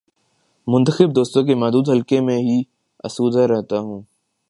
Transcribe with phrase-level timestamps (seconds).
[0.67, 2.63] منتخب دوستوں کے محدود حلقے ہی میں
[3.03, 4.01] آسودہ رہتا ہوں۔